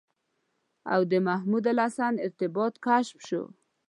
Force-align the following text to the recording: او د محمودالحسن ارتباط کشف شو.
او 0.93 1.01
د 1.11 1.13
محمودالحسن 1.27 2.13
ارتباط 2.25 2.73
کشف 2.87 3.17
شو. 3.27 3.43